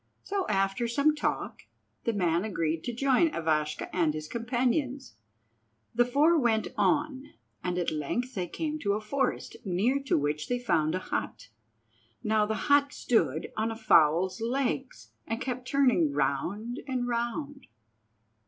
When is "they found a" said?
10.47-11.09